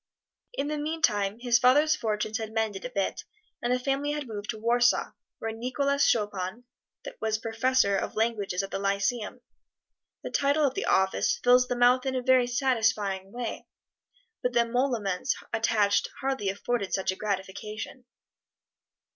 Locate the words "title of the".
10.31-10.85